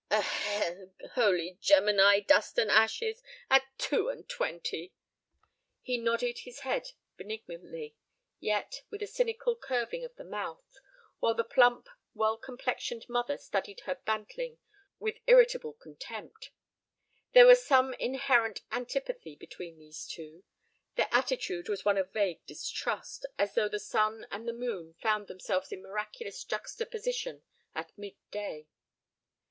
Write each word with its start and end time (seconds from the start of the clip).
"Eheu, 0.09 0.89
holy 1.11 1.59
Gemini, 1.61 2.19
dust 2.21 2.57
and 2.57 2.71
ashes—at 2.71 3.63
two 3.77 4.09
and 4.09 4.27
twenty!" 4.27 4.95
He 5.79 5.99
nodded 5.99 6.39
his 6.39 6.61
head 6.61 6.93
benignantly, 7.17 7.93
yet 8.39 8.81
with 8.89 9.03
a 9.03 9.05
cynical 9.05 9.55
curving 9.55 10.03
of 10.03 10.15
the 10.15 10.23
mouth, 10.23 10.79
while 11.19 11.35
the 11.35 11.43
plump, 11.43 11.87
well 12.15 12.35
complexioned 12.35 13.07
mother 13.09 13.37
studied 13.37 13.81
her 13.81 13.93
bantling 13.93 14.57
with 14.97 15.17
irritable 15.27 15.73
contempt. 15.73 16.49
There 17.33 17.45
was 17.45 17.63
some 17.63 17.93
inherent 17.93 18.61
antipathy 18.71 19.35
between 19.35 19.77
these 19.77 20.07
two. 20.07 20.43
Their 20.95 21.09
attitude 21.11 21.69
was 21.69 21.85
one 21.85 21.99
of 21.99 22.11
vague 22.11 22.43
distrust, 22.47 23.27
as 23.37 23.53
though 23.53 23.69
the 23.69 23.77
sun 23.77 24.25
and 24.31 24.47
the 24.47 24.53
moon 24.53 24.95
found 24.99 25.27
themselves 25.27 25.71
in 25.71 25.83
miraculous 25.83 26.43
juxtaposition 26.43 27.43
at 27.75 27.95
mid 27.95 28.15
day. 28.31 28.67